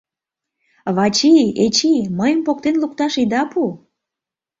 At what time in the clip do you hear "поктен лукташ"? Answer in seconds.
2.45-3.13